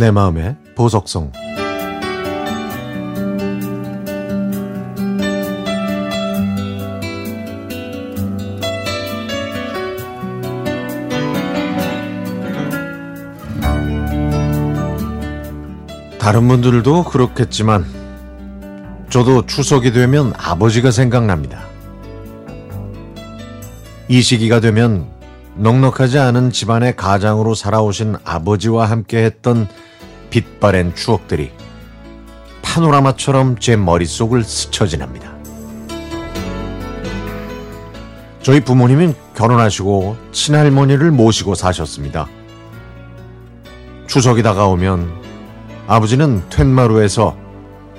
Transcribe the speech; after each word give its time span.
내 0.00 0.10
마음의 0.10 0.56
보석성 0.76 1.30
다른 16.18 16.48
분들도 16.48 17.04
그렇겠지만 17.04 17.84
저도 19.10 19.44
추석이 19.44 19.92
되면 19.92 20.32
아버지가 20.38 20.92
생각납니다. 20.92 21.60
이 24.08 24.22
시기가 24.22 24.60
되면 24.60 25.10
넉넉하지 25.56 26.18
않은 26.18 26.52
집안의 26.52 26.96
가장으로 26.96 27.54
살아오신 27.54 28.16
아버지와 28.24 28.86
함께 28.86 29.24
했던 29.24 29.68
빛바랜 30.30 30.94
추억들이 30.94 31.50
파노라마처럼 32.62 33.58
제 33.58 33.76
머릿속을 33.76 34.44
스쳐 34.44 34.86
지납니다. 34.86 35.32
저희 38.42 38.60
부모님은 38.60 39.14
결혼하시고 39.34 40.16
친할머니를 40.32 41.10
모시고 41.10 41.54
사셨습니다. 41.54 42.26
추석이 44.06 44.42
다가오면 44.42 45.20
아버지는 45.86 46.42
툇마루에서 46.48 47.36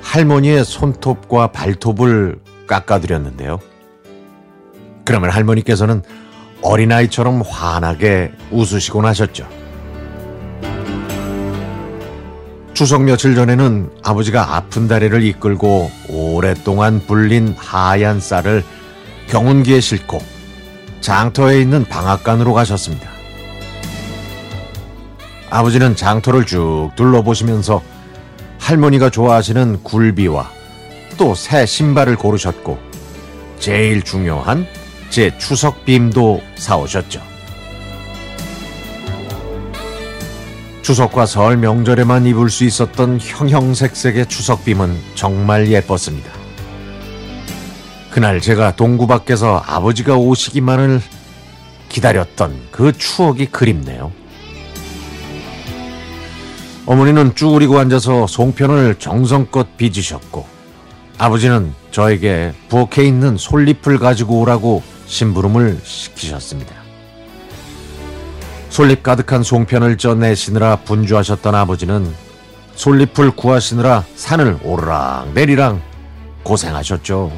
할머니의 0.00 0.64
손톱과 0.64 1.48
발톱을 1.48 2.40
깎아드렸는데요. 2.66 3.58
그러면 5.04 5.30
할머니께서는 5.30 6.02
어린아이처럼 6.62 7.42
환하게 7.42 8.32
웃으시곤 8.50 9.04
하셨죠. 9.06 9.59
추석 12.80 13.02
며칠 13.02 13.34
전에는 13.34 13.90
아버지가 14.02 14.56
아픈 14.56 14.88
다리를 14.88 15.22
이끌고 15.22 15.90
오랫동안 16.08 17.04
불린 17.06 17.54
하얀 17.58 18.20
쌀을 18.20 18.64
경운기에 19.28 19.80
싣고 19.80 20.18
장터에 21.02 21.60
있는 21.60 21.84
방앗간으로 21.84 22.54
가셨습니다. 22.54 23.06
아버지는 25.50 25.94
장터를 25.94 26.46
쭉 26.46 26.92
둘러보시면서 26.96 27.82
할머니가 28.58 29.10
좋아하시는 29.10 29.82
굴비와 29.82 30.50
또 31.18 31.34
새 31.34 31.66
신발을 31.66 32.16
고르셨고 32.16 32.78
제일 33.58 34.02
중요한 34.02 34.66
제 35.10 35.36
추석 35.36 35.84
빔도 35.84 36.40
사오셨죠. 36.56 37.29
추석과 40.90 41.26
설 41.26 41.56
명절에만 41.56 42.26
입을 42.26 42.50
수 42.50 42.64
있었던 42.64 43.20
형형색색의 43.20 44.26
추석빔은 44.26 44.98
정말 45.14 45.68
예뻤습니다. 45.68 46.32
그날 48.10 48.40
제가 48.40 48.74
동구 48.74 49.06
밖에서 49.06 49.62
아버지가 49.64 50.16
오시기만을 50.16 51.00
기다렸던 51.90 52.70
그 52.72 52.90
추억이 52.90 53.46
그립네요. 53.46 54.10
어머니는 56.86 57.36
쭈그리고 57.36 57.78
앉아서 57.78 58.26
송편을 58.26 58.96
정성껏 58.98 59.76
빚으셨고 59.76 60.44
아버지는 61.18 61.72
저에게 61.92 62.52
부엌에 62.68 63.06
있는 63.06 63.36
솔잎을 63.36 64.00
가지고 64.00 64.40
오라고 64.40 64.82
심부름을 65.06 65.82
시키셨습니다. 65.84 66.79
솔잎 68.80 69.02
가득한 69.02 69.42
송편을 69.42 69.98
쪄내시느라 69.98 70.76
분주하셨던 70.76 71.54
아버지는 71.54 72.10
솔잎을 72.76 73.32
구하시느라 73.32 74.06
산을 74.14 74.58
오르락 74.62 75.34
내리락 75.34 75.78
고생하셨죠. 76.44 77.30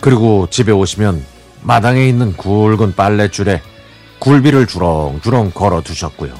그리고 0.00 0.48
집에 0.50 0.72
오시면 0.72 1.24
마당에 1.62 2.08
있는 2.08 2.36
굵은 2.36 2.96
빨랫줄에 2.96 3.62
굴비를 4.18 4.66
주렁주렁 4.66 5.52
걸어 5.52 5.80
두셨고요. 5.80 6.34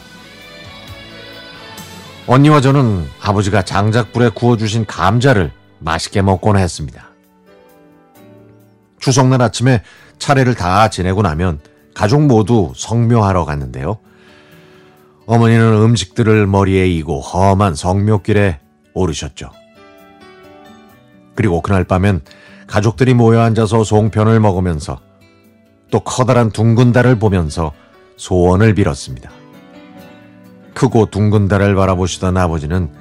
언니와 2.27 2.61
저는 2.61 3.09
아버지가 3.21 3.63
장작불에 3.63 4.31
구워주신 4.31 4.85
감자를 4.85 5.53
맛있게 5.79 6.23
먹곤 6.23 6.57
했습니다. 6.57 7.07
추석날 8.99 9.43
아침에 9.43 9.85
차례를 10.19 10.57
다 10.57 10.89
지내고 10.89 11.23
나면 11.23 11.61
가족 11.97 12.27
모두 12.27 12.75
성묘하러 12.77 13.47
갔는데요. 13.47 13.97
어머니는 15.25 15.81
음식들을 15.81 16.47
머리에 16.47 16.87
이고 16.89 17.23
험한 17.23 17.75
성묘길에 17.75 18.61
오르셨죠. 18.93 19.51
그리고 21.35 21.63
그날 21.63 21.85
밤엔 21.85 22.21
가족들이 22.67 23.15
모여 23.15 23.41
앉아서 23.41 23.83
송편을 23.83 24.41
먹으면서 24.41 25.01
또 25.91 26.01
커다란 26.01 26.51
둥근 26.51 26.93
달을 26.93 27.19
보면서 27.19 27.73
소원을 28.19 28.75
빌었습니다. 28.75 29.31
크고 30.75 31.07
둥근 31.07 31.49
달을 31.49 31.75
바라보시던 31.75 32.37
아버지는 32.37 32.93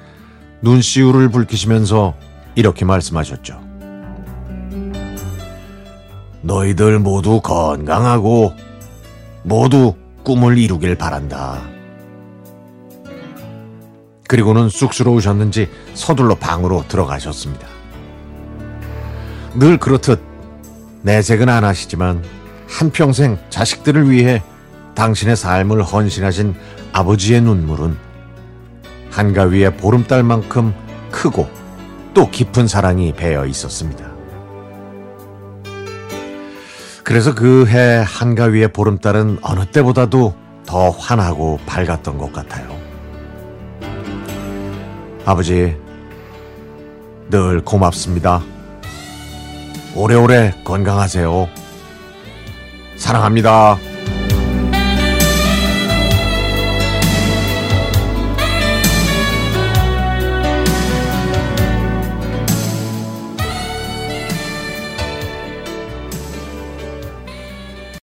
눈시울을 0.62 1.28
붉히시면서 1.28 2.14
이렇게 2.54 2.86
말씀하셨죠. 2.86 3.60
너희들 6.40 6.98
모두 6.98 7.42
건강하고 7.42 8.54
모두 9.46 9.94
꿈을 10.24 10.58
이루길 10.58 10.96
바란다. 10.96 11.62
그리고는 14.26 14.68
쑥스러우셨는지 14.68 15.70
서둘러 15.94 16.34
방으로 16.34 16.84
들어가셨습니다. 16.88 17.64
늘 19.54 19.78
그렇듯 19.78 20.20
내색은 21.02 21.48
안 21.48 21.62
하시지만 21.62 22.24
한평생 22.68 23.38
자식들을 23.48 24.10
위해 24.10 24.42
당신의 24.96 25.36
삶을 25.36 25.80
헌신하신 25.84 26.56
아버지의 26.92 27.40
눈물은 27.42 27.96
한가위의 29.12 29.76
보름달만큼 29.76 30.74
크고 31.12 31.48
또 32.14 32.28
깊은 32.28 32.66
사랑이 32.66 33.12
배어 33.12 33.46
있었습니다. 33.46 34.15
그래서 37.06 37.36
그 37.36 37.66
해 37.68 38.02
한가위의 38.04 38.72
보름달은 38.72 39.38
어느 39.40 39.64
때보다도 39.66 40.34
더 40.66 40.90
환하고 40.90 41.60
밝았던 41.64 42.18
것 42.18 42.32
같아요. 42.32 42.76
아버지, 45.24 45.76
늘 47.30 47.64
고맙습니다. 47.64 48.42
오래오래 49.94 50.62
건강하세요. 50.64 51.48
사랑합니다. 52.96 53.78